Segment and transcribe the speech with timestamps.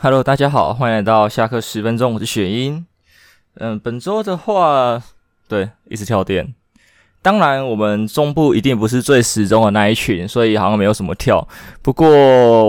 [0.00, 2.86] Hello，大家好，欢迎来到下课十分钟，我是雪英。
[3.54, 5.02] 嗯，本周的话，
[5.48, 6.54] 对，一直跳电。
[7.20, 11.44] 当然，我们中部一定不是最时钟的那一群，所以好像没有什么跳。
[11.82, 12.08] 不过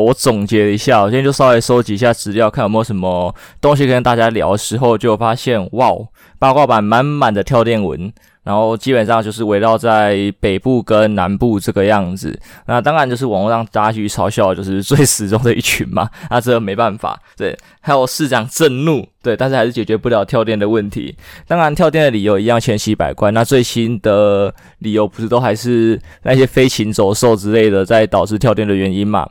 [0.06, 5.92] 我总结了一下，我今天就稍微收集一下资料，看有没有什么东西跟大家聊的时候，就发现，哇，
[6.40, 8.12] 八卦版满满的跳电文。
[8.44, 17.22] 然后基本上就是围绕在北部跟南部这个样子，那当然就是网络上大家去嘲笑，就是最死忠的一群嘛， 那这没办法。
[17.38, 21.16] 对，还有市长震怒，对，但是还是解决不了跳电的问题。
[21.48, 29.30] 当然跳电的理由一样千奇百怪，那最新的理由不是都还是那些飞禽走兽之类的在导致跳电的原因嘛？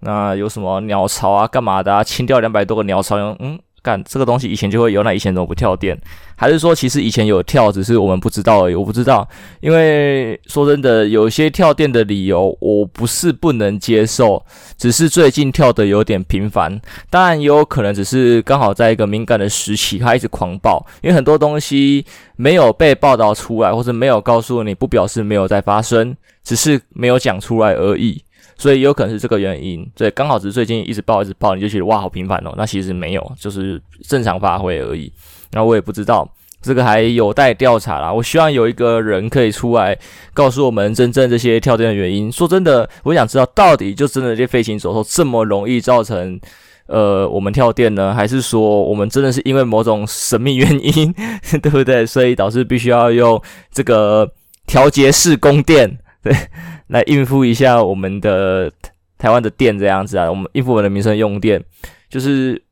[0.00, 2.04] 那有什么鸟巢啊，干嘛的啊？
[2.04, 3.58] 清掉两百多个鸟巢，嗯。
[3.84, 5.96] 干这个东西以前就会有，那以前怎么不跳电？
[6.34, 8.74] 还是说其实以前有跳，只是我们不知道而已？
[8.74, 9.28] 我不知道，
[9.60, 14.42] 因为说真的，有些跳电的理由我不是不能接受，
[14.78, 16.80] 只是最近跳的有点频繁。
[17.10, 20.84] 当然也有可能只是刚好在一个敏感的时期，它一直狂爆。
[21.02, 22.04] 因为很多东西
[22.36, 28.24] 没有被报道出来，或者没有告诉你，不表示没有在发生，只是没有讲出来而已。
[28.56, 35.12] 所以有可能是这个原因，对，刚好只是最近一直爆一直爆，你就觉得哇好频繁哦，那其实没有，就是正常发挥而已。
[35.52, 36.28] 那我也不知道，
[36.62, 38.12] 这个还有待调查啦。
[38.12, 39.96] 我希望有一个人可以出来
[40.32, 42.30] 告诉我们真正这些跳电的原因。
[42.30, 46.40] 说真的，我想知道到底就真的这些飞禽走兽这么容易造成
[46.86, 51.14] 呃我们跳电呢，还是说我们真的是因为某种神秘原因，
[51.62, 52.04] 对不对？
[52.06, 53.40] 所以导致必须要用
[53.72, 54.28] 这个
[54.66, 56.34] 调节式供电，对。
[56.88, 58.70] 来应付一下我们的
[59.16, 61.64] 台湾的电这样子啊，我们应付我们的民生用电，
[62.10, 62.62] 就是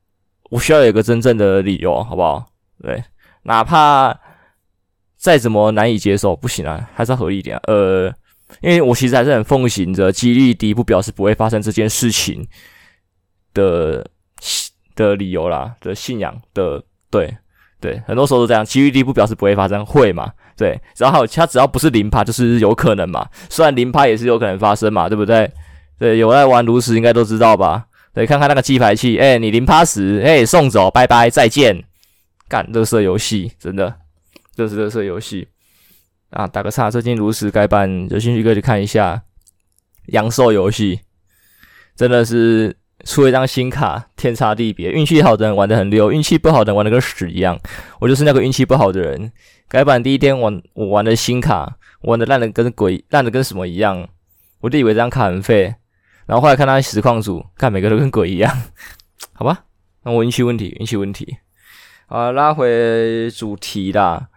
[0.51, 2.45] 我需要有一个真正的理由，好不好？
[2.79, 3.03] 对，
[3.41, 4.15] 哪怕
[5.17, 7.61] 再怎么难以接受，不行啊，还是要合理一点啊。
[7.65, 8.13] 呃，
[8.61, 12.47] 因为我其实还是很奉行着几率低不表示不会发生这件事情
[13.51, 14.07] 的
[14.95, 17.35] 的理由啦，的信仰的，对
[17.83, 20.31] 对，很多时候都这样，其余地不表示不会发生，会嘛？
[20.55, 23.27] 对，然后它只要不是零趴，就是有可能嘛。
[23.49, 25.51] 虽然零趴也是有可能发生嘛，对不对？
[25.99, 27.87] 对，有在玩炉石应该都知道吧？
[28.13, 31.83] 对，看看那个记牌器，哎，你零趴时，哎，送走，拜拜，再见。
[32.47, 33.93] 干，垃圾游戏，真的，
[34.55, 35.47] 这是垃圾游戏
[36.29, 36.47] 啊！
[36.47, 39.23] 打个岔，最近炉石改版，有兴趣可以去看一下。
[40.07, 40.99] 阳寿游戏
[41.95, 44.91] 真的是出了一张新卡，天差地别。
[44.91, 47.59] 运气好的人玩得很溜，运气不好的人玩得跟屎一样。
[47.99, 49.31] 我就是那个运气不好的人。
[49.67, 54.07] 改版第一天玩，我玩的新卡，玩的烂的跟鬼，烂的跟什么一样？
[54.61, 55.75] 我就以为这张卡很废，
[56.25, 58.55] 然后后来看他实况组，看每个都跟鬼一样，
[59.33, 59.65] 好吧？
[60.03, 61.37] 那我运气问题，运气问题。
[62.07, 64.27] 啊，拉回主题啦。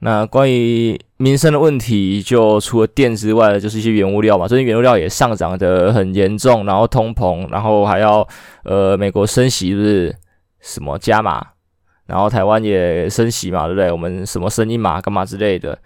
[0.00, 4.46] 那关于民生的问题，就除了电之外，就是一些原物料嘛。
[4.46, 8.26] 最近原物料也上涨得很严重，然后通膨，然后还要
[8.62, 10.14] 呃美国升息，是
[10.60, 11.44] 什么加码？
[12.06, 13.90] 然后台湾也升息嘛，对不对？
[13.90, 15.76] 我们什么升一码干嘛之类的。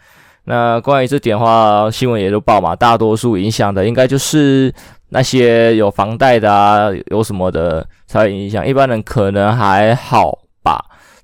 [0.45, 2.77] 那关于这点的话，新闻也都报嘛。
[2.77, 4.73] 大多数影响的应该就是
[5.09, 8.67] 那些有房贷的啊，有什么的才会影响。
[8.67, 10.39] 一般人可能还好，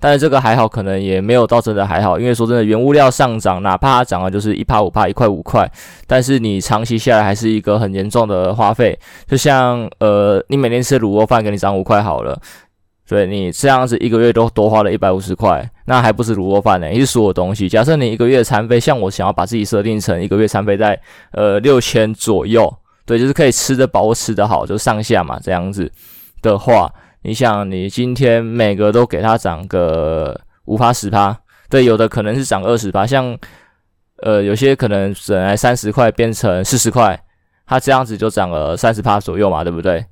[0.00, 2.18] 但是这个还好，可能也没有到真的还好。
[2.18, 5.70] 因为说真的，原物料上涨，哪怕它涨了就是一趴五趴，一块五块，
[6.06, 8.98] 但是你长期下来还是一个很严重的花费。
[9.26, 12.40] 就像呃，你每天吃卤肉饭，给你涨五块好了。
[13.06, 16.92] 所以你这样子一个月都多花了一百五十块，那还不是卤肉饭呢？
[16.92, 17.66] 也是所有东西。
[17.66, 21.00] 假设你一个月餐费，像我想要把自己设定成一个月餐费在
[21.32, 22.70] 呃六千左右，
[23.06, 25.90] 对，就是可以吃得饱吃得好，就上下嘛这样子
[26.42, 26.92] 的话，
[27.22, 33.36] 你想你今天每个都给它涨个五趴十趴，对，有的可能是涨二十趴，像
[34.22, 37.20] 呃有些可能本来三十块变成四十块，
[37.66, 40.04] 它这样子就涨了三十趴左右嘛，对不对？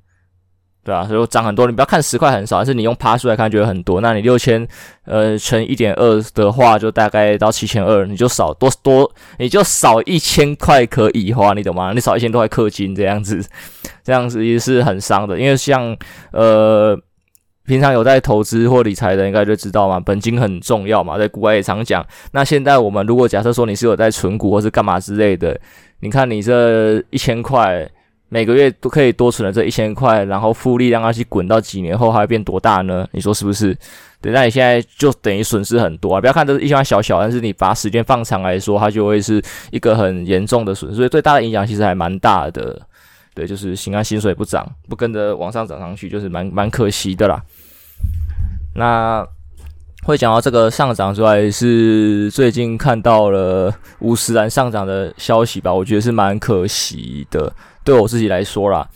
[0.86, 1.66] 对啊，所以涨很多。
[1.66, 4.00] 你不要看十块很少，但是你用趴数来看，觉得很多。
[4.00, 4.64] 那你六千，
[5.04, 9.10] 呃，乘一点二的话，就大概到七千二，你就少多多，
[9.40, 11.90] 你就少一千块可以花，你懂吗？
[11.92, 13.44] 你少一千多块氪金这样子，
[14.04, 15.36] 这样子也是很伤的。
[15.36, 15.96] 因为像
[16.30, 16.96] 呃，
[17.66, 22.06] 平常有在投资或理财的，应该就知道嘛，本金很重要嘛，在股外也常讲。
[22.30, 25.60] 那现在我们如果假设说你是有在存股或是干嘛之类的，
[25.98, 27.90] 你看你这一千块。
[28.36, 33.08] 每个月都可以多存了这一千块，然后复利让它去滚到几年后还会变多大呢？
[33.12, 33.74] 你说是不是？
[34.20, 36.20] 对，那你现在就等于损失很多啊！
[36.20, 42.78] 不要看这一千块小小，但是你把时间放长来说，它就会是一个很严重的损失，所以对大的影响其实还蛮大的。
[43.34, 47.42] 对，就是新安薪水不涨，不跟着往上涨上去，就是蛮蛮可惜的啦。
[48.74, 49.26] 那
[50.04, 55.72] 会讲到这个上涨之外，是最近看到了五十岚上涨的消息吧？
[55.72, 57.50] 我觉得是蛮可惜的。
[57.86, 58.86] 对我自己来说啦，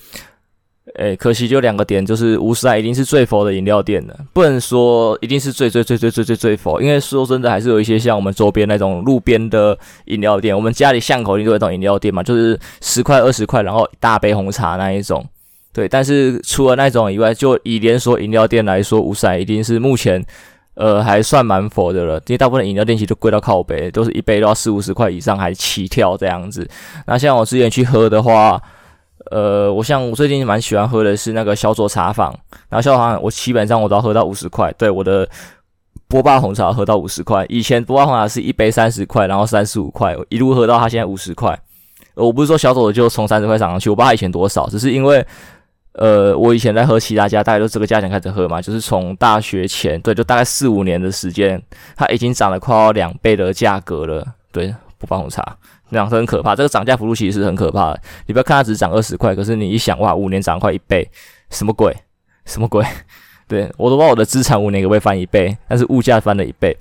[0.96, 15.24] 诶，可惜就两个点，就是五十岚一定是最佛的饮料店的，不能说一定是最最最最最最最佛，因为说真的，还是有一些像我们周边那种路边的饮料店，我们家里巷口里都有那种饮料店嘛，就是十块二十块，然后一大杯红茶那一种。
[15.72, 20.20] 对，但是除了那种以外，就以连锁饮料店来说，五十岚一定是目前
[20.74, 26.68] 呃还算蛮佛的了，因为大部分饮料店其实都贵到靠北，都是一杯都要四五十块以上，还起跳这样子。
[27.06, 28.60] 那像我之前去喝的话。
[29.30, 32.30] 呃，我像我最近蛮喜欢喝的是那个小佐茶坊，
[32.68, 35.28] 然后小佐茶坊我基本上我都要喝到五十块，对，我的
[36.08, 41.58] 波霸红茶喝到五十块，以前波霸红茶是一杯三十块，然后三十五块，一路喝到它现在五十块。
[42.14, 45.24] 我不是说小佐就从三十块涨上去，我不知道以前多少，只是因为
[45.92, 51.62] 呃，我以前在喝其他家，大概都这个价钱开始喝嘛，就是从大学前，对，就大概四五年的时间，
[51.96, 55.56] 它已经涨了快要两倍的价格了，对，波霸红茶。
[55.90, 58.00] 这样是很可怕，这个涨价幅度其实是很可怕的。
[58.26, 61.08] 你不要看它只涨二十块，可是你一想，哇，五年涨快一倍，
[61.50, 61.94] 什么鬼？
[62.44, 62.84] 什么鬼？
[63.48, 66.76] 对，我都把我的资产五年可不可以翻一倍，但是物价翻了一倍，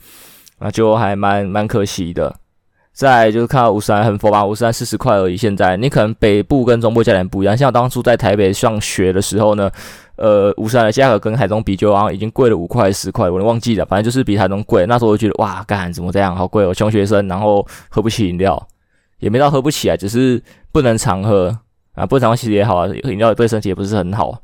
[0.60, 2.36] 那就还蛮蛮可惜的。
[2.92, 5.38] 再就是看到五十岚很佛吧，五十岚四十块而已。
[5.38, 9.72] 现在你可能北部跟中部价钱不一样，像我当初在台北上学的时候呢，
[10.18, 14.86] 呃，五十岚的价格跟台中比就好像已经贵了五块十块，我都忘记了，反正就是比台中贵。
[14.86, 18.68] 那时候我就觉得哇，干怎么这样，好贵哦，穷学生，然后喝不起饮料。
[19.20, 21.58] 也没到喝不起来，只是不能常喝
[21.94, 24.42] 啊，不能常喝其实也好啊，饮料对身体也不是很好，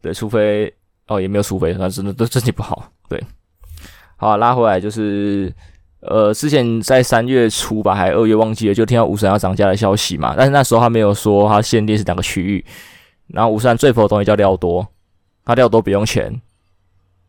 [0.00, 0.72] 对，除非
[1.08, 3.22] 哦也没有除非，那真的对身体不好，对。
[4.16, 5.52] 好，拉回来就是，
[6.00, 12.64] 呃，之前在三月初吧，还二月忘记了，就听到五十岚要涨价的消息嘛，但是那时候他没有说他限定是哪个区域，
[13.26, 14.88] 然后五十岚最佛的东西叫料多，
[15.44, 16.40] 他料多不用钱。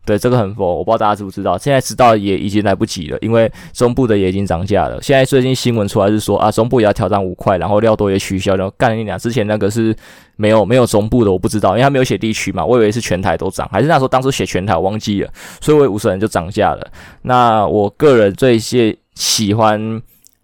[0.08, 1.58] 对，这个很佛，我不知道大家知不知道。
[1.58, 5.02] 现在知道也已经来不及了，因为中部的也已经涨价了。
[5.02, 8.74] 现在最近新闻出来是说啊，中部也要调涨五块，然后料多也取消然后。
[8.78, 9.94] 干你俩之前那个是
[10.38, 16.88] 没有没有中部的，我不知道，因为他没有写地区嘛，我以为是全台都涨，还是那时候当初写全台我忘记了，所以我五十人就涨价了。
[17.24, 20.02] 那我个人最喜喜欢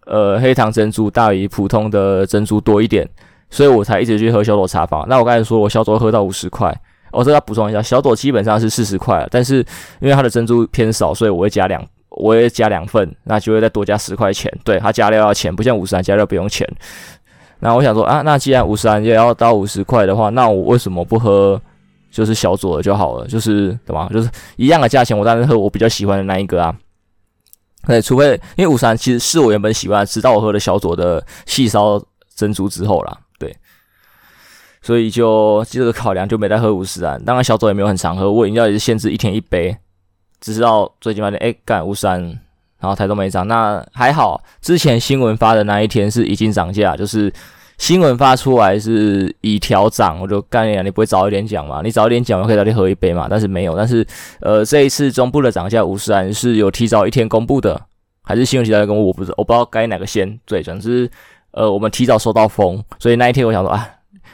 [0.07, 3.09] 呃黑糖珍珠大于普通的珍珠多一点，
[3.49, 5.07] 所以我才一直去喝小佐茶坊。
[5.07, 6.77] 那我刚才说我小佐喝到五十块。
[7.13, 9.57] 我这要补充一下，小朵基本上是四十块，但是
[9.99, 14.51] 因为它的珍珠偏少，所以我会加两，我会加两份，那就会再多加十块钱。
[14.63, 16.67] 对，它加料要钱，不像五十加料不用钱。
[17.59, 21.61] 那我想说啊，那既然五十岚也要到五十块的话，那我为什么不喝
[22.11, 23.27] 就是小朵的就好了？
[23.27, 24.09] 就是对吧？
[24.11, 26.75] 就是一样的价钱，我当然喝我比较喜欢的那一个啊。
[27.87, 32.01] 对，除非因为五十岚其实是我原本喜欢，直到我喝了小朵的细烧
[32.35, 33.17] 珍珠之后啦。
[34.83, 39.75] 所以就这个考量就没再喝五十岚，当然小佐也没有很常喝，我饮料也是限制一天一杯，
[40.41, 42.21] 只知道最近发现哎干五十岚，
[42.79, 47.31] 然后台中没涨，那还好，之前新闻发的那一天是已经涨价，就是
[47.77, 51.79] 新闻发出来是已调涨，我就干你啊，你不会早一点讲嘛？
[51.81, 54.05] 你早一点讲我可以早点喝一杯嘛，但是没有，但是
[54.41, 57.81] 呃这一次中部的涨价五十岚是有提早一天公布的，
[58.21, 59.07] 还是新闻提早公布？
[59.07, 61.09] 我不知道，我不知道该哪个先，对，总之
[61.51, 63.89] 呃我们提早收到风，所以那一天我想说啊。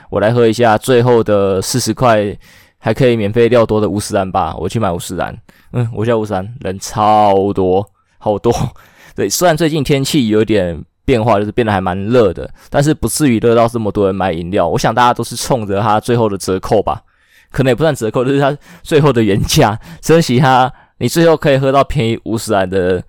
[0.09, 2.35] 我来喝一下最后的四十块
[2.77, 5.37] 还可以免费料多的五十兰吧，我去买五十兰。
[5.73, 7.85] 嗯，我叫五十兰，人超多，
[8.17, 8.53] 好多。
[9.15, 14.67] 对，虽然最近天气有点变化，就是变得还蛮热的，但是不至于热到这么多人买饮料。
[14.67, 17.03] 我想大家都是冲着它最后的折扣吧，
[17.51, 23.03] 可能也不算折扣，就是它最后的原价， 珍惜它，你最后可以喝到便宜五十兰的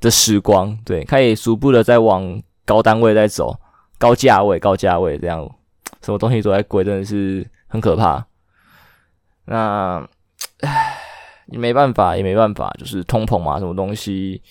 [0.00, 0.76] 的时光。
[0.84, 3.58] 对，可以逐步的再往高单位再走，
[3.98, 5.50] 高价位，高价位这样。
[6.02, 8.24] 什么东西都在贵，真的是很可怕。
[9.44, 10.06] 那
[10.60, 10.98] 唉，
[11.46, 14.42] 也没办法，也没办法，就是通膨嘛，什么东西，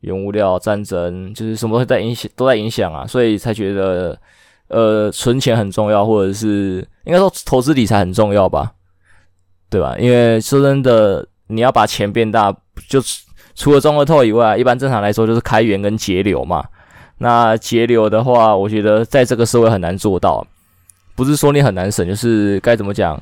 [0.00, 4.18] 原物料战争，就是什么东西在影响，都在影响啊，所以才觉得，
[4.68, 8.72] 呃，存钱很重要，或者是应该说投资理财很重要吧，
[9.70, 9.96] 对吧？
[9.98, 12.54] 因为说真的，你要把钱变大，
[12.88, 13.00] 就
[13.54, 16.62] 除了中乐透以外，一般正常来说就是开源跟节流嘛。
[17.18, 20.46] 那节流的话，我觉得在这个社会很难做到。
[21.16, 23.20] 不是说你很难省，就是该怎么讲，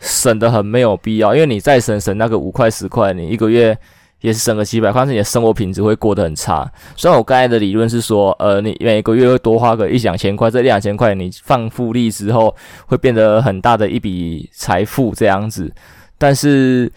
[0.00, 1.34] 省得很没有必要。
[1.34, 3.76] 因为你再省省那个五块十块，你一个月
[4.22, 6.66] 也是省个几百块，但是你的生活品质会过得很差。
[6.96, 15.70] 虽然我刚才的理论是说，呃，你每个月会多花个一两千块，这一两千块你放复利之后会变得很大的一笔财富这样子。
[16.16, 16.90] 但是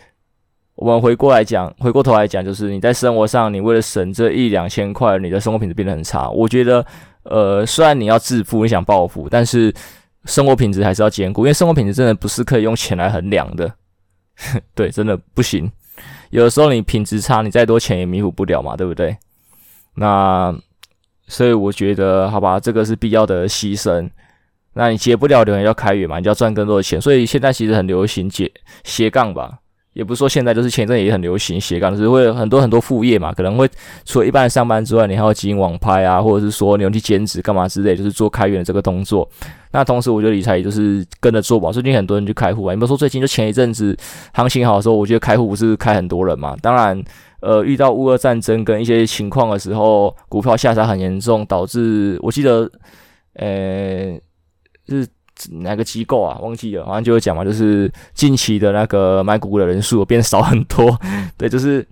[0.75, 6.29] 我们回过来讲，回过头来讲，就是你在生活上，你为了省这一两千块，你的生活品质变得很差。
[6.29, 6.85] 我觉得，
[7.23, 9.73] 呃，虽然你要致富，你想暴富，但是。
[10.29, 13.69] 生活品质还是要兼顾，因为生活品质真的不是可以用钱来衡量的，
[14.75, 15.69] 对，真的不行。
[16.29, 19.17] 有的时候你品质差，你再多钱也弥补不了嘛，对不对？
[19.95, 20.55] 那
[21.27, 24.09] 所以我觉得，好吧，这个是必要的牺牲。
[24.73, 27.01] 那你结不了流，要开源嘛，你就要赚更多的钱。
[27.01, 28.49] 所以现在其实很流行解
[28.83, 29.59] 斜杠吧。
[29.93, 33.67] 也不是说现在，就是前阵也很流行斜杠，只是会有很多很多副业嘛，可能会
[34.05, 39.27] 除了一般上班之外，你还要经营网拍啊，或者是说你要去兼职干嘛之类，就是做开源的这个动作。
[39.71, 41.71] 那同时，我觉得理财也就是跟着做吧。
[41.71, 43.97] 最近很多人去开户啊，你比如说最近就前一阵子
[44.33, 46.55] 行情好的时候，我觉得开户不是开很多人嘛。
[46.61, 47.01] 当然，
[47.41, 52.69] 呃，遇到乌俄战争跟一些情况的时候，股票下杀很严重，导致我记得，
[53.33, 54.19] 呃，
[54.87, 55.07] 是。
[55.61, 56.37] 哪个机构啊？
[56.41, 60.99] 忘记了，好像就有讲嘛，就是近期的那个买股的人数变少很多。
[61.39, 61.87] 对，就是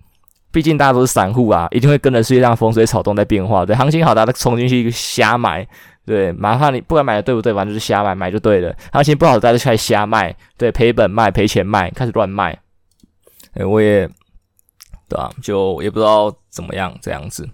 [0.52, 3.66] 毕竟大家都是散户啊，一定会跟着世界上风吹草动在变化。
[3.66, 5.66] 对，行情好，大家冲进去瞎买。
[6.08, 8.76] 对，哪怕你不管买的对不对，反正就是瞎买，买就对了。
[8.92, 10.36] 行情不好，大家就开始瞎卖。
[10.58, 12.58] 对，赔本卖，赔钱卖，开始乱卖。
[13.54, 14.10] 哎，我也
[15.10, 17.48] 对啊，就也不知道怎么样这样子。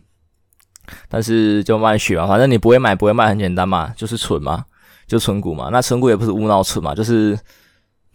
[1.10, 4.66] 但是就慢慢学嘛，反正你不会买不会卖，很简单嘛，就是蠢嘛。
[5.06, 7.38] 就存股嘛，那存股也不是无脑存嘛，就是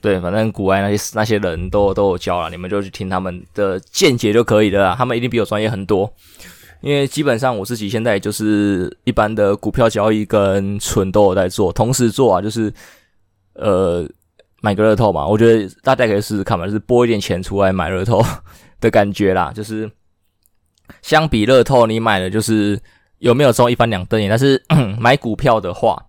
[0.00, 4.94] 对，反正股外那些那些人都都有教了，你们就去听他们的见解就可以了啦。
[4.96, 6.10] 他们一定比我专业很多，
[6.80, 12.72] 因为基本上我自己现在就是一般的股票交易跟存都有在做，同时做啊，就是
[13.54, 14.08] 呃
[14.60, 18.22] 买个乐透嘛，我觉得大家可以试试看嘛，就是拨一点钱出来买乐透
[18.80, 19.90] 的感觉啦，就是
[21.02, 22.80] 相比乐透，你买的就是
[23.18, 24.62] 有没有中一翻两瞪眼，但是
[24.98, 26.04] 买股票的话。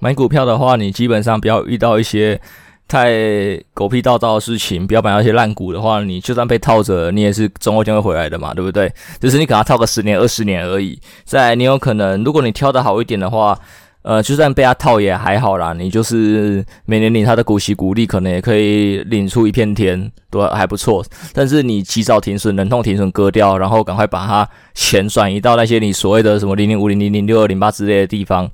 [0.00, 2.40] 买股票的话，你基本上不要遇到一些
[2.88, 8.90] 太狗屁倒灶的事情，不要买那些烂股的话，你就算被套着，你也是总有一天会回来的嘛，对不对？
[9.20, 10.98] 就是你可能套个十年、二十年而已。
[11.24, 13.58] 再，你有可能，如果你挑得好一点的话，
[14.00, 21.04] 呃，就算被他套也还好啦，你就是每年领他的股息股利，可能也可以领出一片天，都还不错。
[21.34, 28.50] 但是你及早停损、忍痛停损割掉，然后赶快把它钱转移到那些你所谓的什么零零五零零零六二零八之类的地方，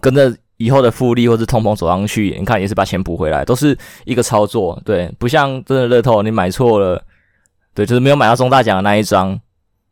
[0.00, 0.32] 跟着。
[0.62, 7.02] 以后的复利或是通膨走上去，你看也是把钱补回来，都是一个操作，对，不像真的乐透，你买错了，
[7.74, 9.38] 对，就是没有买到中大奖的那一张，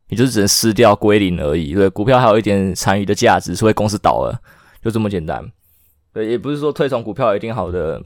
[0.09, 1.75] 你就是只能撕掉归零而已。
[1.75, 4.41] 对，股票还有一点残余的价值，除非公司倒了，
[4.83, 5.45] 就这么简单。
[6.12, 8.00] 对，也不是说推崇股票一定好的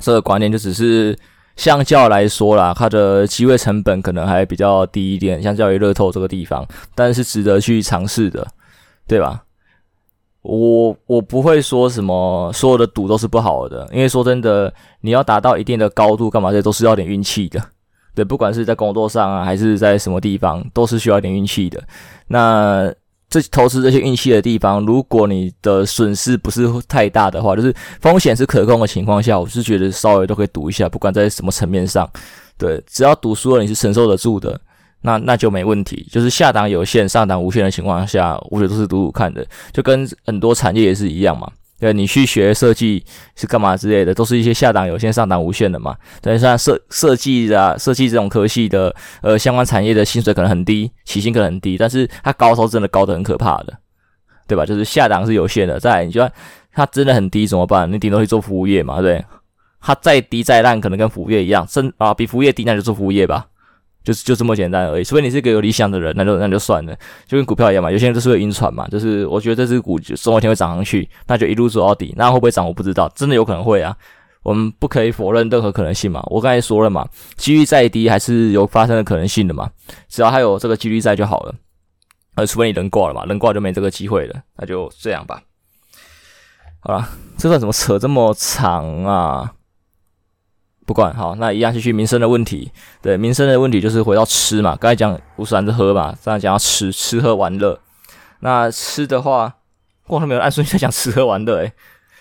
[0.00, 1.18] 这个观念，就只是
[1.56, 8.46] 相较来说啦，它的机会成本可能还比较低一点，相较于乐透这个地方，但是值得去尝试的，
[9.06, 9.44] 对吧？
[10.44, 17.58] 我我不会说什么所有的赌都是不好的，因为说真的，你要达到一定的高度干嘛，这都是要点运气的。
[18.14, 21.82] 对，不管是在工作上啊，还是在什么地方，都是需要点运气的。
[22.28, 22.92] 那
[23.30, 32.06] 这投资这些运气的地方，如果你的损失不是太大的话，就是风险是可控的情况下，我是觉得稍微都可以赌一下，不管在什么层面上，
[32.58, 34.60] 对，只要赌输了你是承受得住的。
[35.06, 41.46] 那那就没问题，就是下档有限，上档无限的情况下，我觉得都是赌赌看的，就跟很多产业也是一样嘛。
[41.78, 43.04] 对，你去学设计
[43.36, 45.94] 是干嘛之类的，都是一些下档有限，上档无限的嘛。
[46.22, 53.74] 等于像设设计啊，设计这种科系的，呃，相关产业的薪水可能很低，起薪可能很低，但是它高收真的高得很可怕的，
[54.48, 54.64] 对吧？
[54.64, 56.32] 就是下档是有限的，再来你就算
[56.72, 57.92] 它真的很低怎么办？
[57.92, 59.22] 你顶多去做服务业嘛，对。
[59.86, 63.44] 它再低再烂，可能跟服务业一样，真啊比服务业低，那就做服务业吧。
[64.04, 66.94] 就是就这么简单而已，除非你是一个有理想的人，那就那就算了，
[67.26, 67.90] 就跟股票一样嘛。
[67.90, 72.14] 有些人就是会晕船嘛，就是我觉得这只股总有一天会涨上去，那就一路走到底。
[72.16, 73.96] 那会不会涨我不知道，真的有可能会啊。
[74.42, 76.22] 我们不可以否认任何可能性嘛。
[76.26, 79.70] 我刚才说了嘛，几率再低还是有发生的可能性的嘛。
[80.06, 81.54] 只要还有这个几率在就好了。
[82.34, 84.42] 呃，除非你人挂了嘛，人挂就没这个机会了。
[84.58, 85.40] 那就这样吧。
[86.80, 87.08] 好了，
[87.38, 89.54] 这段怎么扯这么长啊？
[90.86, 92.70] 不管好，那一样继续民生的问题。
[93.00, 94.76] 对，民生的问题就是回到吃嘛。
[94.78, 97.78] 刚才讲五十岚是喝嘛，这样讲到吃，吃喝玩乐。
[98.40, 99.54] 那吃的话，
[100.06, 101.72] 过后没有按顺序在讲吃喝玩乐诶，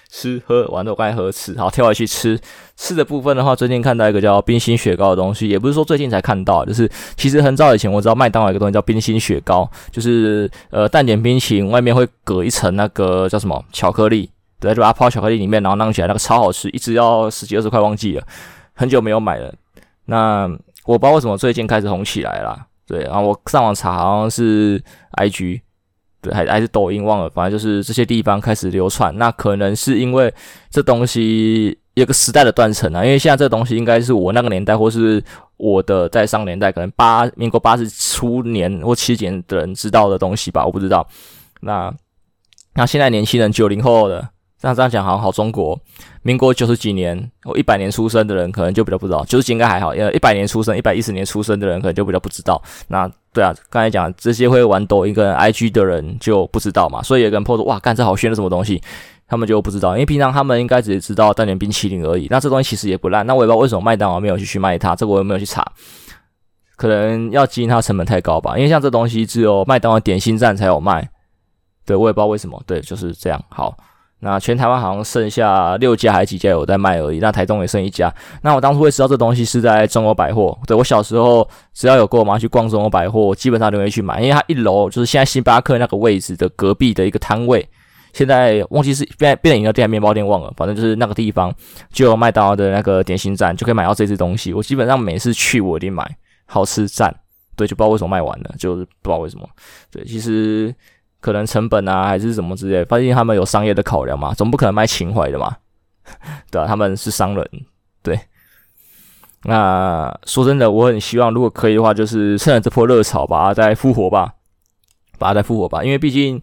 [0.10, 2.40] 吃喝玩乐，我刚才喝吃，好，跳回去吃。
[2.78, 14.30] 吃的部分的话，最近看到一个叫冰心雪糕的东西，也不是说最近才看到，就是其实很早以前我知道麦当劳有一个东西叫冰心雪糕，就是呃蛋卷冰淇淋外面会隔一层那个叫什么巧克力。
[14.64, 18.26] 对，就把它泡巧克力里面，然后弄起来，那个超好吃，一直要十几二十块，忘记了，
[18.74, 19.54] 很久没有买了。
[20.06, 20.50] 那
[20.86, 24.82] 我不知道为什么最近开始红起来了，对，然后我上网查，好像是
[25.18, 25.60] IG，
[26.22, 29.14] 对，还还是抖音，忘了，反正就是这些地方开始流传。
[29.18, 30.34] 那可能是因为
[30.70, 35.22] 这东西有个时代的断层啊，因为现在这东西应该是我那个年代，或是
[35.58, 41.06] 我的在上年代，可能八民国八十初年或七几年的人知道的东西吧，我不知道。
[41.60, 41.94] 那
[42.76, 44.30] 那现在年轻人九零后的。
[44.64, 45.78] 那这样讲好像好中国，
[46.22, 52.62] 民国九十几年或一百年出生的人可能就比较不知道，九十几应该还好，因为一百年出生、一百一十年出生的人可能就比较不知道。
[52.88, 58.82] 那对啊，刚才讲这些会玩抖音跟 IG 的人就不知道嘛，所以有个人 po 说哇，干这好炫的什么东西，
[59.28, 62.28] 他们就不知道，因为平常他们应该只是知道当年冰淇淋而已。
[62.30, 65.62] 那这东西其实也不烂，那我也不知道为什么麦当劳没有去去卖它，这个我也没有去查，
[66.78, 68.56] 可能要经营它成本太高吧。
[68.56, 71.10] 因为像这东西只有麦当劳点心站才有卖，
[71.86, 73.44] 对，我也不知道为什么，对，就是这样。
[73.50, 73.76] 好。
[74.24, 78.12] 那全台湾好像剩下六家还是几家有在卖而已，那台东也剩一家。
[78.42, 80.58] 那我当初会知道这东西是在中欧百货。
[80.66, 87.68] 对，我小时候只要有跟我妈去逛中欧百货，基本上都会去买，因为它一楼就是现在星巴克那个位置的隔壁的一个摊位。
[88.14, 91.54] 现在忘记是变变饮料店还是面包店忘了，反正就是那个地方
[91.92, 94.54] 就有麦当劳的那个点心站，就可以买到这支东西。
[94.54, 96.10] 我基本上每次去我一定买，
[96.46, 97.14] 好吃赞。
[97.56, 99.48] 对，就不知道为什么卖完了，就是不知道为什么。
[99.92, 100.74] 对，其实。
[101.24, 105.56] 可能成本啊，还是什么之类，发现他们有商业的考量嘛，总不可能卖情怀的嘛，
[106.52, 107.50] 对啊，他们是商人，
[108.04, 108.20] 对。
[109.46, 114.34] 那说真的，我很希望，如果可以的话，就是趁着这波热潮，把它再复活吧，
[115.18, 115.82] 把它再复活吧。
[115.82, 116.42] 因为毕竟，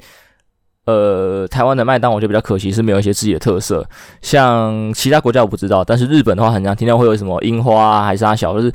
[0.86, 3.86] 呃，台湾的麦当劳就比较可惜，是没有一些自己的特色。
[4.22, 8.72] 像其他国家我不知道，但是日本的话，很常听到会有什么樱花啊，还是阿小，就是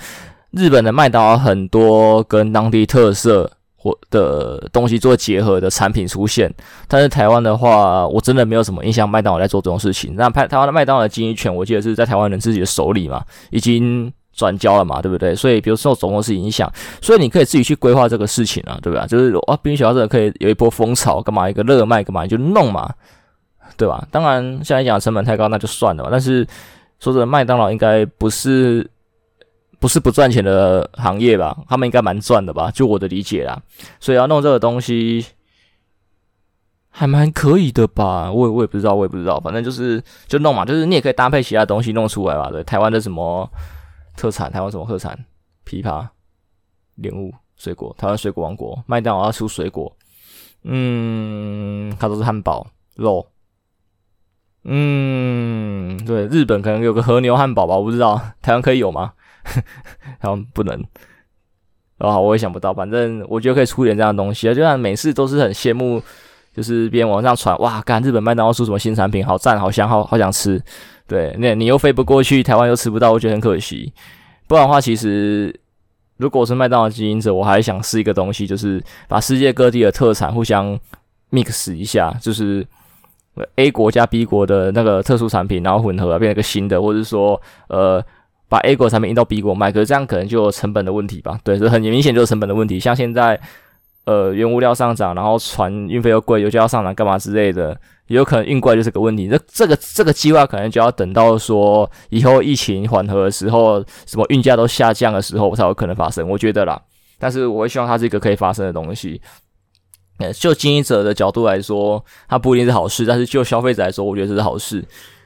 [0.52, 3.52] 日本的麦当劳很多跟当地特色。
[3.86, 6.51] 我的东西做结合的产品出现，
[6.88, 10.15] 但是台湾的话，我真的没有什么印象，麦当劳在做这种事情。
[10.18, 15.36] 那台台湾的麦当劳的经营权，我记得是在台湾人自己的手里嘛，已经转交了嘛，对不对？
[15.36, 16.68] 所以，比如受总公司影响，
[17.00, 19.06] 所以你可以自己去规划这个事情啊，对吧？
[19.06, 22.92] 就是啊，冰雪小这可以有一波风潮，干嘛一个热卖，干嘛你就弄嘛，
[23.77, 24.04] 对吧？
[24.10, 26.10] 当然，现在讲成本太高，那就算了嘛。
[26.12, 26.44] 但是
[27.00, 28.89] 说真的，麦当劳应该不是。
[29.79, 31.58] 不是不赚钱的行业吧？
[31.67, 32.72] 他们应该蛮赚的吧？
[32.72, 33.62] 就我的理解啦，
[34.00, 35.25] 所以要弄这个东西
[36.89, 38.32] 还蛮可以的吧？
[38.32, 42.50] 我也我也不知道，我也不知道，反正就是就弄嘛，就是你也可以搭配其他东西弄出来吧？
[42.50, 43.50] 对，台湾的什么
[44.15, 44.51] 特产？
[44.51, 45.25] 台湾什么特产？
[45.65, 46.08] 枇杷、
[46.96, 49.96] 莲雾、水果，台湾水果王国，麦当劳要出水果，
[50.63, 53.27] 嗯，它都是汉堡肉，
[54.63, 57.75] 嗯，对，日本可能有个和牛汉堡吧？
[57.75, 59.13] 我不知道，台湾可以有吗？
[60.20, 60.84] 然后不能，
[61.98, 66.01] 然后我也想不到，反正我觉得可以出点这样的东西啊，就像每次都是很羡慕，
[66.53, 70.62] 就是别人往上传，哇，干日本麦当劳出什么新产品，好赞，好香，好好想吃。
[71.08, 73.94] 对，那你又飞不过去，台湾又吃不到，我觉得很可惜。
[74.48, 75.58] 不然的话，其实
[76.18, 80.77] 如果我是麦当劳经营者，我还想试一个东西，就是把世界各地的特产互相
[81.31, 82.66] mix 一下，就是
[83.55, 88.03] A 国家 B 国的那个特殊产品，然后混合变成一个新的，或者说，呃。
[88.55, 91.37] 把 A 国产品运到 B 国卖，可是这样可能就有成本的问题吧？
[91.44, 92.79] 对，这很明显就是成本的问题。
[92.79, 93.37] 像现在，
[94.05, 99.27] 呃，原物料上涨，然后船运费又贵，油价要上涨，干嘛之类的，也有可能运过来就是个问题。
[99.27, 106.25] 这这个这个计划可能就要等到说以后疫情缓和的时候，什么运价都下降的时候，才有可能发生。
[106.29, 106.81] 我觉得啦，
[107.20, 109.20] 但是我会希望它是一个可以发生的东西。
[110.20, 114.81] 呃，就经营者的角度来说，它不一定是好事，但是就消费者来说，我觉得这是好事。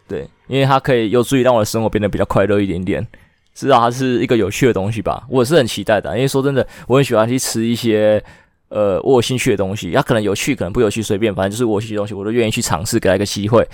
[0.07, 3.07] 对，因为它可以有助于让我的生活变得比较快乐一点点，
[3.53, 6.13] 至少它是一个有趣的东西吧，我是很期待的。
[6.17, 8.21] 因为说真的，我很喜欢去吃一些
[8.69, 13.67] 呃我有兴趣的东西，它可能有趣，可能不有趣，随便，反正就是我有兴趣的东西，我都愿意去尝试，给它一个机会。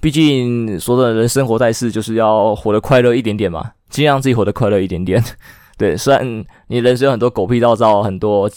[0.00, 5.22] 毕竟说真的，人生活在世就是要活得快乐一点点嘛，尽量自己活得快乐一点点。
[5.78, 8.50] 对，虽然你人生有很多狗屁倒灶，很多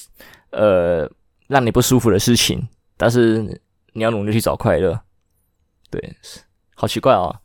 [0.49, 1.07] 呃
[1.47, 3.61] 让你不舒服的事情，但是
[3.93, 4.99] 你要努力去找快乐。
[5.91, 6.01] 对。
[6.73, 7.35] 好奇怪哦，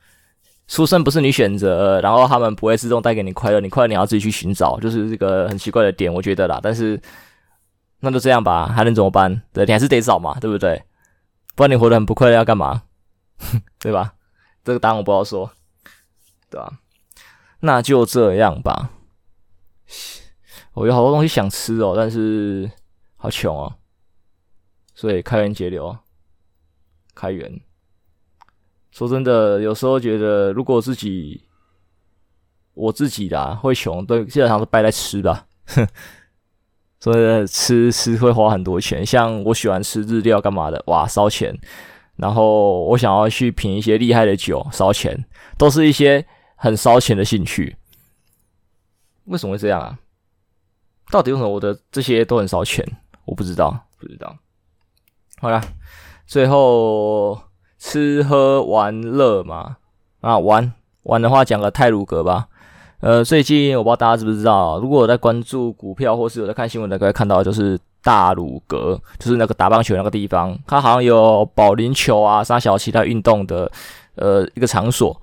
[0.68, 6.58] 出生不是你选择，然后他们不会自动带给你快乐，你快乐你要自己去寻找，就是这个很奇怪的点，我觉得啦。
[6.62, 7.00] 但是
[8.00, 9.42] 那就这样吧，还能怎么办？
[9.52, 10.82] 对，你还是得找嘛，对不对？
[11.54, 12.82] 不然你活得很不快乐要干嘛？
[13.78, 14.14] 对吧？
[14.64, 15.50] 这个答案我不好说，
[16.50, 16.80] 对吧？
[17.60, 18.90] 那就这样吧。
[20.74, 22.70] 我有好多东西想吃哦，但是
[23.16, 23.72] 好穷哦，
[24.94, 25.96] 所以开源节流，
[27.14, 27.60] 开源。
[28.96, 31.42] 说真的，有时候觉得，如果自己
[32.72, 35.46] 我自己啦会穷，都基本上是败在吃吧。
[35.68, 35.86] 哼，
[36.98, 39.04] 所以吃吃会花很多钱。
[39.04, 41.54] 像我喜欢吃日料干嘛的，哇，烧钱。
[42.16, 45.26] 然后我想要去品一些厉害的酒，烧钱，
[45.58, 47.76] 都是一些很烧钱的兴趣。
[49.24, 49.98] 为什么会这样啊？
[51.10, 52.82] 到底为什么我的这些都很烧钱？
[53.26, 54.34] 我不知道，不知道。
[55.36, 55.62] 好了，
[56.26, 57.38] 最后。
[57.78, 59.76] 吃喝玩乐嘛，
[60.20, 60.72] 啊玩
[61.04, 62.46] 玩的话讲个太鲁阁吧。
[63.00, 73.70] 呃，最近我不知道大家知不知道，如果我在关注股票或是有在看新闻的，可以看到就是大鲁阁，就是那个打棒球那个地方，它好像有保龄球啊，啥小其他运动的
[74.16, 75.14] 呃一个场所。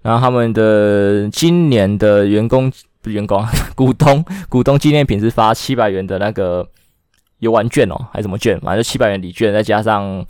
[0.00, 3.44] 然后他们的今年的员工不员工
[3.76, 6.66] 股东股东纪念品是发七百元的那个
[7.40, 8.58] 游玩券哦，还是什么券？
[8.60, 10.24] 反正七百元礼券，再加上。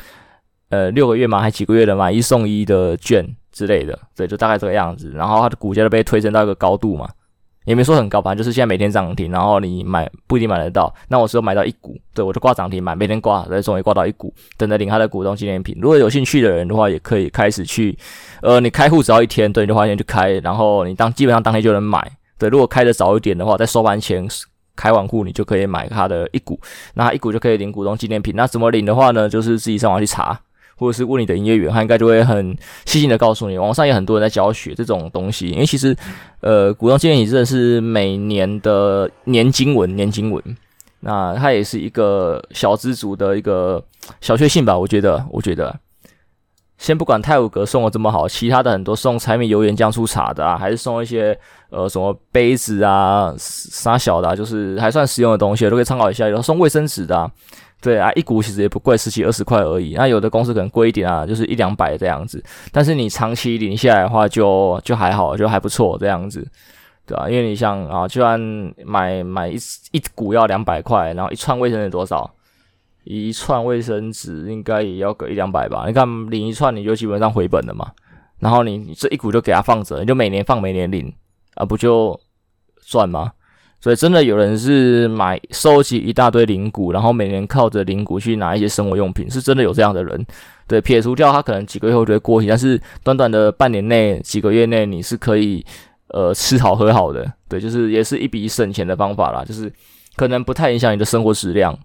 [0.71, 5.13] 呃六个月嘛，还几个月的买一送一的券之类的，对，就大概这个样子。
[5.15, 7.09] 然后它的股价就被推升到一个高度嘛。
[7.65, 10.91] 也没说很高，反正就是现在每天涨停，然后你买不一定买得到。
[11.09, 15.77] 那我只有买到一股，对，我就挂涨停买，每天挂，对，终于挂到一股，等着领他的股东纪念品。
[15.79, 17.99] 如果有兴趣的人的话，也可以开始去，
[18.41, 22.11] 呃，你开户只要一天，对，你就花钱去开，然后你当基本上当天就能买。
[22.39, 24.27] 对，如果开的早一点的话，在收盘前
[24.75, 26.59] 开完户，你就可以买它的一股，
[26.95, 28.35] 那一股就可以领股东纪念品。
[28.35, 29.29] 那怎么领的话呢？
[29.29, 30.41] 就是自己上网去查。
[30.79, 33.59] 或者是问你的营业员，他应该就会很细心的告诉你。
[33.59, 35.95] 网上也很多人在教学这种东西，因为其实，
[36.41, 40.43] 呃，股东纪念品真的是每年的年经文，年经文。
[41.01, 43.83] 那它也是一个小资族的一个
[44.21, 44.77] 小确幸吧？
[44.79, 45.79] 我觉得，我觉得，
[46.77, 51.39] 先不管太鲁阁送的这么好，其他的很多送柴米油盐酱醋茶的啊，还是送一些
[51.71, 56.29] 呃什么杯子啊、啥小的，啊，就是还算实用的东西，都可以参考一下。
[56.29, 57.31] 有送卫生纸的啊。
[57.81, 59.95] 对啊，一股其实也不贵，十几二十块而已。
[59.95, 62.43] 那有的公司可能贵一点啊，就是一两百这样子。
[62.73, 66.45] 但是你长期领下来的话就，就还好，就还不错这样子，
[67.07, 68.41] 对啊，因为你像啊，就算
[68.85, 69.57] 买买一
[69.93, 72.29] 一股要两百块，然后一串卫生纸多少？
[73.05, 75.85] 一串卫生纸应该也要个一两百吧？
[75.87, 77.93] 你看领一串你就基本上回本了嘛。
[78.39, 81.13] 然后你这一股就给它放着，你就每年放每年领
[81.55, 82.19] 啊，不就
[82.85, 83.33] 赚吗？
[83.81, 90.27] 所以真的有人是买收集一大堆零股，然后每年靠着零股去拿一些生活用品，是真的有这样的人。
[90.67, 95.65] 对，撇除掉他可能几个月后就会过期，但是短短的半年内、几个月内，你是可以
[96.09, 97.33] 呃吃好喝好的。
[97.49, 99.73] 对，就是也是一笔省钱的方法啦，就是
[100.17, 101.79] 可能不太影响你的生活质量、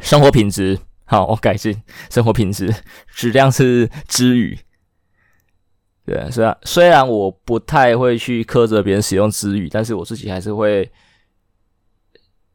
[0.00, 0.78] 生活品质。
[1.04, 1.76] 好，我改进
[2.10, 2.72] 生活品质，
[3.14, 4.58] 质量是之余。
[6.06, 10.88] 对，虽然虽然我不太会去苛责别人使用词语，但是我自己还是会，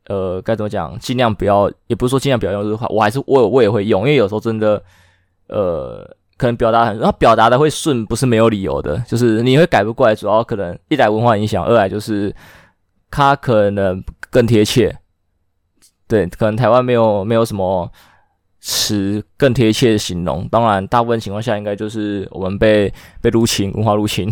[0.05, 4.81] 呃，该怎么讲，尽量不要，也不是说尽量不要用这句话，我还是我我也会用，因为有时候真的，
[5.47, 12.33] 呃，可能表达很，然后表达的会顺，不是没有理由的，就是你会改不过来，主要可能一来文化影响，二来就是
[13.09, 14.97] 它可能更贴切，
[16.07, 17.91] 对，可能台湾没有没有什么。
[18.61, 24.31] 词更贴切的形容，当然，大部分情况下应该就是我们被被入侵，文化入侵。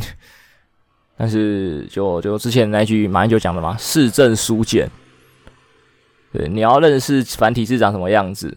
[1.18, 4.90] 但是就就之前那句马英九讲的嘛，市政书简。
[6.32, 8.56] 对，你要认识繁体字长什么样子，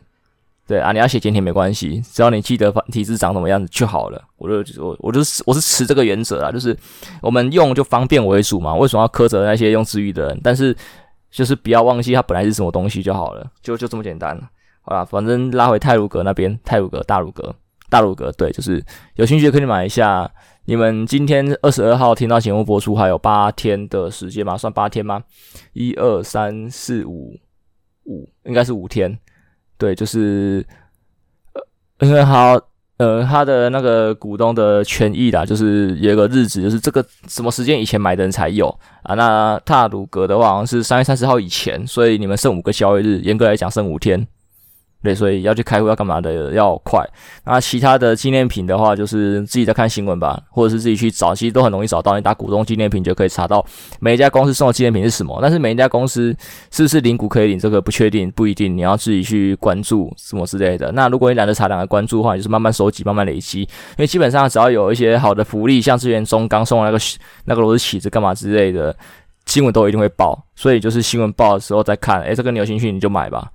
[0.68, 4.22] 对啊，你要写简体没关系，只要你记得繁体字长什么样子就好了。
[4.36, 6.76] 我就我我就是我是持这个原则啊，就是
[7.22, 10.40] 我们用就方便为主嘛，为什么要苛责那些用支语的人？
[10.44, 10.76] 但是
[11.30, 14.42] 就是不要忘记它本来是什么东西就好了，就就这么简单了。
[14.82, 17.54] 好啦，反正拉回泰鲁阁那边，泰鲁阁、大鲁阁、
[17.88, 20.30] 大鲁阁，对，就是有兴趣可以买一下。
[20.64, 24.56] 你们今天二十二号听到节目播出，还有八天的时间吗？
[24.56, 25.20] 算八天吗？
[25.72, 27.36] 一二三四五
[28.04, 29.18] 五，应该是五天。
[29.76, 30.64] 对，就是
[31.54, 32.56] 呃，因为好，
[32.98, 38.68] 呃，他的那个股东的权益啦，就是有个日子，就是这个什么时间以前买的人才有
[39.02, 39.16] 啊。
[39.16, 44.24] 那大鲁阁的话，好像是三月三十号以前，所以你们剩五个交易日，严格来讲剩五天。
[45.02, 47.04] 对，所以要去开户要干嘛的要快。
[47.44, 52.14] 那其他的纪念品的话，就是自己在看新闻吧，或者是自己去找，其实都很容易找到。
[52.14, 53.64] 你打股东纪念品就可以查到
[53.98, 55.36] 每一家公司送的纪念品是什么。
[55.42, 56.34] 但是每一家公司
[56.70, 58.76] 是不是领股可以领，这个不确定，不一定。
[58.76, 60.92] 你要自己去关注什么之类的。
[60.92, 63.62] 那如果你懒得查，懒得关注的话，就是慢慢收集，慢慢累积。
[63.62, 67.04] 因为基本上只要有一些好的福利，像之前中钢送的那个
[67.46, 68.94] 那个螺丝起子干嘛之类的，
[69.46, 70.40] 新闻都一定会报。
[70.54, 73.50] 所以就是新闻报的时候再看，诶，这个你有兴趣你就买吧。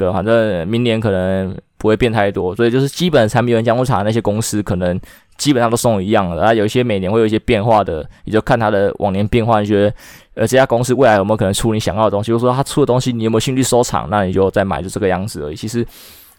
[0.00, 4.98] 对，反正明年可能不会变太多，所以就是基本产品原酱醋茶那些公司可能
[5.36, 9.94] 基本上都送一样的，啊，有一些每年会有一些变化的，你就看它的往年变化，你觉得
[10.32, 15.54] 呃这家公司未来有没有可能出你想要的东西，或者说它出的东西你有没有兴趣收藏，那你就再买，就这个样子而已。
[15.54, 15.86] 其实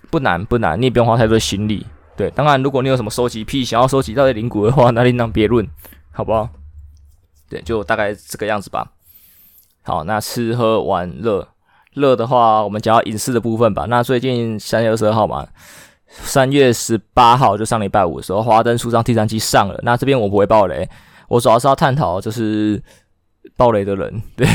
[0.09, 1.85] 不难不难，你也不用花太多心力。
[2.17, 5.67] 对，当然如果你有什么收集癖，想要收集到的零股的话，那另当别论，
[6.11, 6.49] 好不好？
[7.47, 8.91] 对，就大概这个样子吧。
[9.83, 11.47] 好，那吃喝玩乐。
[11.95, 13.85] 乐的话，我们讲到影视的部分吧。
[13.89, 15.45] 那最近三月二十二号嘛，
[16.07, 19.79] 三月十八号就上礼拜五的时候，《华灯初上》第三季上了。
[19.83, 20.87] 那这边我不会爆雷，
[21.27, 22.81] 我主要是要探讨就是
[23.57, 24.47] 爆雷的人， 对，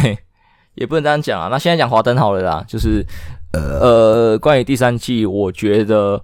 [0.75, 1.49] 也不能这样讲啊。
[1.51, 3.05] 那现在讲华灯好了啦，就是
[3.53, 6.23] 呃，关于第三季，我觉得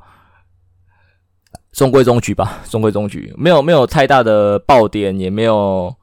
[1.73, 5.95] 中规中矩吧，中规中矩，没有没有太大的爆点，也没有。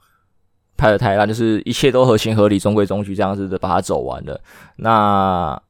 [0.80, 4.40] 拍的太烂，就是一切都合情合理、中规中矩这样子的把它走完了。
[4.78, 5.62] 那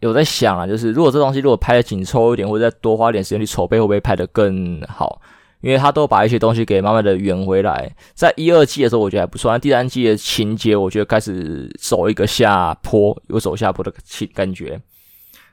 [0.00, 5.20] 有在想啊，就是如果这东西如果拍的紧凑一点，或者再多花点时间去筹备，会不会拍得更好？
[5.62, 7.90] 因为他都把一些东西给慢慢的圆回来。
[8.14, 9.50] 在一二季的时候，我觉得还不错。
[9.50, 14.78] 但第三季的情节，我觉得开始走一个下坡，有走下坡的情感觉。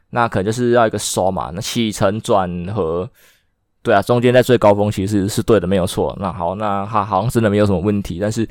[0.10, 3.10] 那可能就是要一个收嘛，那起承转合，
[3.84, 6.16] 对啊，中间在最高峰其实是对的，没有错。
[6.20, 8.48] 那好，那他好像真的没有什么问题，但是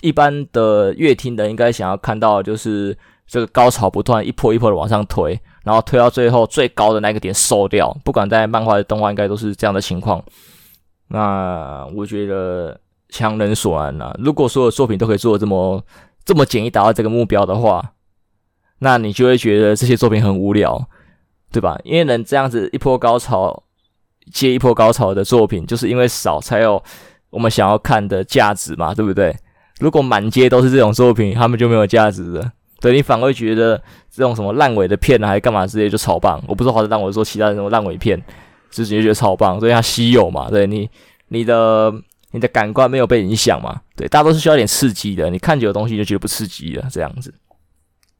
[0.00, 2.96] 一般的乐听的应该想要看到就是
[3.26, 10.22] 这个高潮不断一波一波的往上推，然后推到最后最高的那个点收掉，不管在漫画的动画，应该都是这样的情况。
[11.08, 15.84] 那我觉得强人所难啊，如果所有作品都可以做的这么
[16.24, 17.92] 这么简易达到这个目标的话，
[18.78, 20.88] 那你就会觉得这些作品很无聊，
[21.50, 21.76] 对吧？
[21.82, 23.64] 因为能这样子一波高潮
[24.32, 26.82] 接一波高潮的作品，就是因为少才有
[27.30, 29.34] 我们想要看的价值嘛，对不对？
[29.78, 32.52] 如果满街都是这种作品，他们就没有价值了。
[32.80, 36.42] 对，你反而会觉得这种什么烂尾的片啊，还干嘛之类就超棒。
[36.46, 38.18] 我不是说好烂，我说其他的那种烂尾片，
[38.70, 40.50] 就直接觉得超棒，所以它稀有嘛。
[40.50, 40.88] 对你，
[41.28, 41.92] 你的
[42.32, 43.80] 你的感官没有被影响嘛？
[43.96, 45.30] 对，大家都是需要点刺激的。
[45.30, 47.32] 你看久的东西就觉得不刺激了，这样子。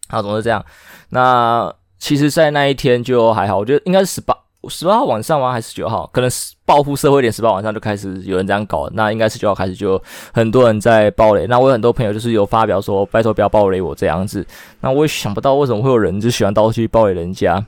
[0.09, 0.65] 好，总是这样。
[1.11, 4.37] 那其实，在那一天就还好，我觉得应该是十八
[4.69, 5.53] 十八号晚上吗？
[5.53, 6.09] 还是九号？
[6.13, 6.31] 可能
[6.65, 8.89] 报复社会点，十八晚上就开始有人这样搞。
[8.93, 10.01] 那应该是九号开始就
[10.33, 11.47] 很多人在爆雷。
[11.47, 14.47] 那我有很多朋友就是有发表说，拜托不要爆雷我这样子。
[14.81, 17.65] 那我也想不到为什么会有人就喜欢到处去爆雷人家。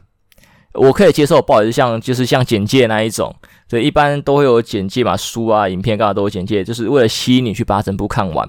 [0.74, 3.34] 我可以接受爆雷，像就是像简介那一种，
[3.68, 8.48] 所以一般都会有简介嘛，书啊、影片干嘛都有简介，就是为了吸引你去把整部看完。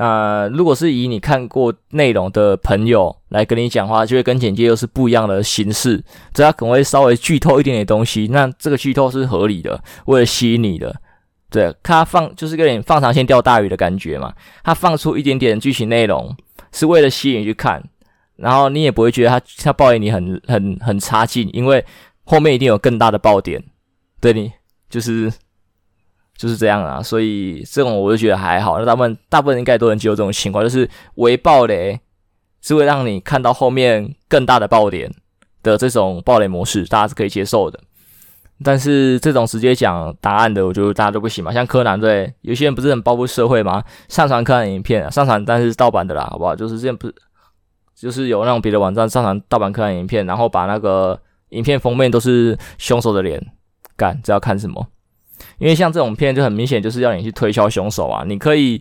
[0.00, 6.00] 那如果是以你看过内容的朋友来跟你讲话，就会跟简介又是不一样的形式，
[6.32, 8.28] 这他可能会稍微剧透一点点东西。
[8.30, 10.94] 那这个剧透是合理的，为了吸引你的，
[11.50, 14.32] 对，他放就是有点放长线钓大鱼的感觉嘛。
[14.62, 16.32] 他放出一点点剧情内容，
[16.70, 17.82] 是为了吸引你去看，
[18.36, 21.84] 然后你也不会觉得他他抱怨你很很很差劲，因为
[22.22, 23.60] 后面一定有更大的爆点，
[24.20, 24.52] 对你
[24.88, 25.32] 就是。
[26.38, 28.78] 就是这样啊，所以这种我就觉得还好。
[28.78, 32.00] 那大部分大部分应该都能接受这种情况，就是微暴雷
[32.62, 35.12] 是会让你看到后面更大的爆点
[35.64, 37.80] 的这种爆雷模式，大家是可以接受的。
[38.64, 41.52] 但是这种直接讲答案的，我觉得大家都不行嘛。
[41.52, 43.84] 像柯南对，有些人不是很报复社会吗？
[44.08, 46.56] 上传柯南影片，上传但是盗版的啦，好不好？
[46.56, 47.14] 就是这样不是，
[47.94, 51.20] 就是有那种别的网站上传盗版柯南影片，然后把那个
[51.50, 53.44] 影片封面都是凶手的脸，
[53.96, 54.86] 干，这要看什么？
[55.58, 58.80] 因为像这种片就很明显就是要你去推敲凶手啊，你可以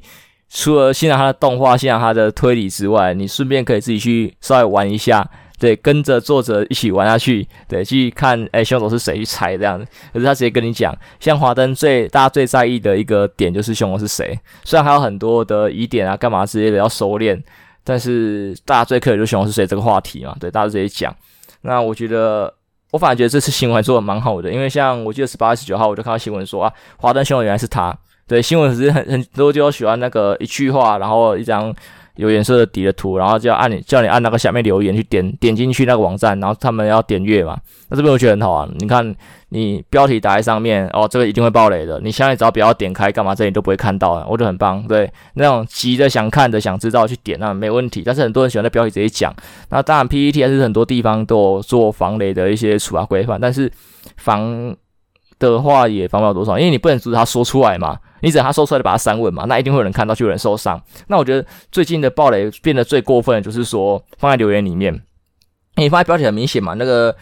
[0.49, 9.85] 除了欣赏他的动画、欣赏他的推理之外，你顺便可以自己去稍微玩一下，对，跟着作者一起玩下去，对，去看诶凶手是谁去猜这样子。
[10.13, 17.37] 可是他直接跟你讲，像华灯最大家最在意的一个点就是凶手是谁，虽然还有很多的疑点啊、干嘛之类的要收敛，
[17.83, 21.13] 但是大家最 care 就凶手是谁这个话题嘛，对，大家直接讲。
[21.61, 22.53] 那我觉得。
[22.91, 27.95] 我反而觉得这次新闻做的蛮好的，因为像我记得十八十九号，我就看到新闻说啊，华灯新闻原来是他。
[28.27, 31.73] 对，新闻只是很很多就喜欢那个一句话，然后一张
[32.17, 37.57] 有颜色的底的图，然后就要按你叫你按那个下面留言去点点进去那个网站，然后他们要点阅嘛。
[37.89, 39.15] 那这边我觉得很好啊，你看。
[39.49, 42.01] 你标题打在上面哦，这个一定会爆雷的。
[42.01, 44.85] 你现在只要不要点开干嘛，这里都不会看到的，我觉得很棒。
[44.85, 48.03] 对，那种急着想看的、想知道去点那没问题。
[48.05, 49.33] 但是很多人喜欢在标题直接讲。
[49.69, 53.71] 那当然，PPT 还是很多地方都有做防雷的一些处罚规范，但是
[54.17, 54.75] 防
[55.39, 57.97] 的话也防不了多少，因为你不能阻止他说出来嘛。
[58.21, 60.81] 你只要他说出来就把它删文嘛，那一定会有人看到，就有人受伤。
[61.07, 65.01] 那我觉得最近的爆雷变得最过分就是说放在留言里面，
[65.75, 67.15] 你放在标题很明显嘛，那个。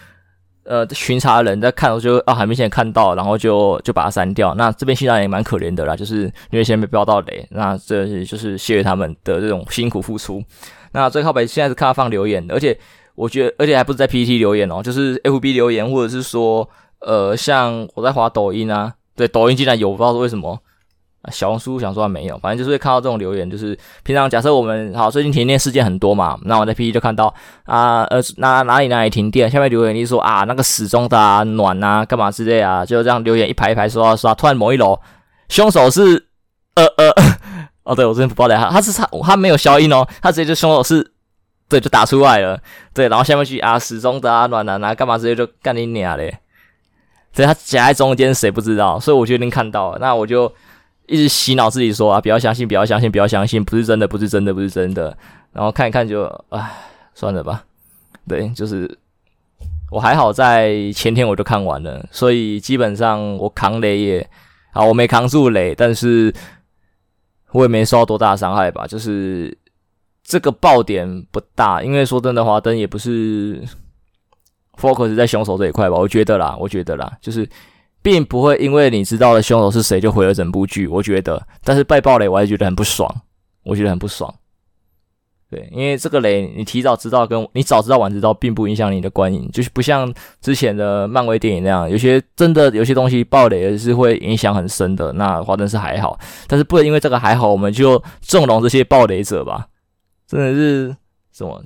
[0.67, 4.51] 呃，巡查人在看，我就啊，很明显看到，然后就就把它删掉。
[4.55, 10.43] 那这边欣赏也蛮可怜的啦，就是因为先被标到雷，那这就是谢谢他们的这种辛苦付出。
[10.91, 12.75] 那最靠北现在是看他放留言，而且
[13.13, 16.67] 我觉得，而且还不是在 PPT 留言哦，就是 FB 留言，或者是说，
[17.05, 20.59] 呃，像我在滑抖音啊，对，抖音竟然有，不知道是为什么。
[21.31, 34.99] 小红书想说没有，反正就是会看到这种留言，就是平常假设我们好最近停电事件很多嘛，那我在 P T 就看到啊呃哪哪里哪里停电，下面留言就说啊那个时钟的啊暖啊干嘛之类啊，就这样留言一排一排刷刷，突然某一楼
[35.49, 36.27] 凶手是
[36.75, 37.11] 呃呃
[37.85, 41.11] 哦对我真的不报的他他是他他没有消音哦，他直接就凶手是
[41.67, 42.59] 对就打出来了，
[42.93, 46.37] 对，然后下面去啊时钟的啊暖男啊干嘛直接就干你娘嘞，
[47.35, 50.51] 所以他夹在中间谁不知道，所以我就已经看到，那我就。
[51.07, 55.15] 一直洗脑自己说啊，不要相信，不要相信，不要相信，不是真的，不是真的，不是真的。
[55.53, 56.67] 然后看一看就，唉，
[57.13, 57.63] 算了吧。
[58.27, 58.97] 对，就是
[59.91, 64.27] 我还好，在前天我就看完了，所以基本上我扛雷也，
[64.71, 66.33] 啊，我没扛住雷，但是
[67.51, 68.87] 我也没受到多大伤害吧。
[68.87, 69.55] 就是
[70.23, 73.63] 这个爆点不大，因为说真的，华灯也不是
[74.79, 75.97] focus 在凶手这一块吧。
[75.97, 77.47] 我觉得啦，我觉得啦，就是。
[78.05, 81.41] 并不会因为你知道了凶手是谁就毁了整部剧，我觉得。
[81.63, 83.11] 但是被爆雷我还是觉得很不爽，
[83.63, 84.31] 我觉得很不爽。
[85.49, 95.11] 对，因为这个雷你提早知道，跟你早知道晚知道，并不影响你的观影，就是不像之前的漫威电影那样，有些真的有些东西爆雷是会影响很深的。
[95.13, 99.67] 那华灯是还好，但是不能因为这个还好，我们就纵容这些爆雷者吧？
[100.27, 100.95] 真的是
[101.33, 101.59] 什么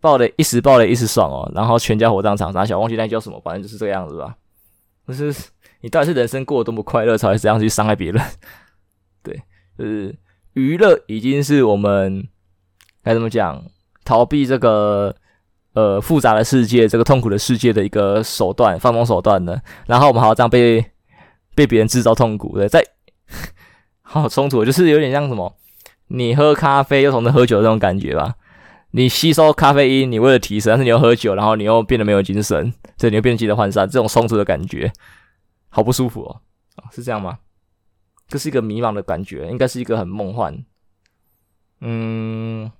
[0.00, 4.36] 爆雷一时爆雷一时爽哦，然后全家火葬场拿小忘记那叫什么，反正就是这个样子吧。
[5.08, 5.34] 就是
[5.80, 8.22] 你到底是人生过得多么快乐，才会这样去伤害别人？
[9.22, 9.42] 对，
[9.78, 10.14] 就是
[10.54, 12.28] 娱乐已经是我们。
[13.04, 13.60] 该怎么讲？
[14.04, 15.12] 逃避这个
[15.72, 19.60] 呃复杂的世界，这个痛苦的世界的一个手段，放松手段呢？
[19.88, 20.84] 然后我们还要这样被
[21.56, 22.80] 被别人制造痛苦，对， 在
[24.02, 25.52] 好冲突，就是有点像什么？
[26.06, 28.36] 你喝咖啡又同时喝酒的这种感觉吧？
[28.92, 34.92] 你吸收咖啡因，你为了提神，但是你又喝酒，然后你又变得没有精神，对，你又变得精神涣散，这种冲突的感觉，
[35.68, 36.40] 好不舒服哦。
[36.90, 37.38] 是这样吗？
[38.28, 40.64] 这是一个迷茫的感觉，应该是一个很梦幻。
[41.80, 42.70] 嗯。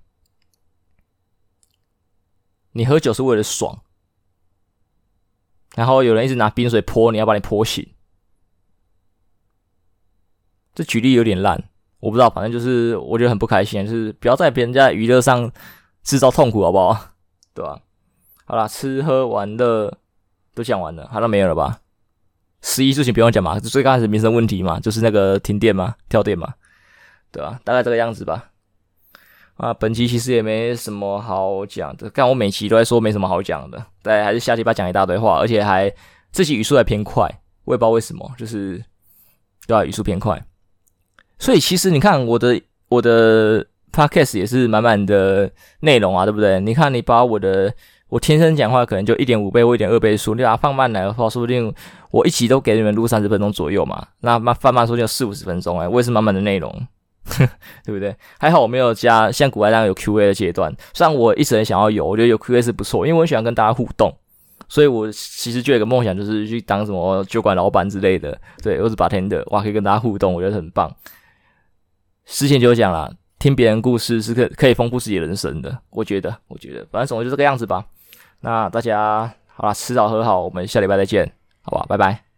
[2.72, 3.82] 你喝酒是为了爽，
[5.74, 7.86] 然后有人一直拿冰水泼你，要把你泼醒。
[10.74, 11.68] 这举例有点烂，
[12.00, 15.52] 我不知道，反正就是我觉得很不开心，就是不要在别人家娱乐上
[16.02, 17.12] 制造痛苦，好不好？
[17.54, 17.78] 对吧？
[18.44, 19.98] 好啦，吃喝玩乐
[20.54, 21.80] 都讲完了，好，了没有了吧？
[22.60, 26.54] 十一事情不用讲嘛，最开始民生问题嘛，就是那个停电嘛，跳电嘛，
[27.30, 27.60] 对吧？
[27.64, 28.50] 大概这个样子吧。
[29.56, 35.92] 啊，本期其实也没什么好讲的，但我每期都在说没什么好讲的，对，还是下期把讲一大堆话，而且还
[36.32, 37.28] 这期语速还偏快，
[37.64, 38.82] 我也不知道为什么，就是
[39.66, 40.42] 对啊，语速偏快。
[41.38, 45.50] 所以其实你看我的我的 podcast 也是满满的
[45.80, 46.58] 内容啊，对不对？
[46.60, 47.72] 你看你把我的
[48.08, 51.72] 我天生讲话可能就一点五倍或一点二倍速，你把它放慢来的话，说不定
[52.10, 56.86] 我一集都给你们录三十分钟左右嘛，那慢放慢说不定有四五十分钟哎，我也是满满的内容。
[57.84, 58.14] 对不对？
[58.40, 64.12] 还好我没有加像古代那样有 Q A 的阶段，虽然我一直很想要有，我觉得有 Q A 是不错，因为我很喜欢跟大家互动，
[64.68, 70.92] 所以我其实就有一个梦想，就是去当什么酒馆老板之类的，对，或是 bartender，哇，可以跟大家互动，我觉得很棒。
[72.24, 77.84] 事情就讲了，听别人故事是可可以丰富自己人生的，我觉得，我觉得，反正总之就这个样子吧。
[78.38, 81.28] 那大家好啦，吃好喝好，我们下礼拜再见，
[81.62, 82.31] 好吧，拜拜。